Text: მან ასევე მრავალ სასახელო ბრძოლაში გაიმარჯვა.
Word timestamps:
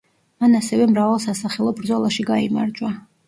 მან 0.43 0.55
ასევე 0.59 0.87
მრავალ 0.93 1.19
სასახელო 1.27 1.75
ბრძოლაში 1.81 2.27
გაიმარჯვა. 2.33 2.93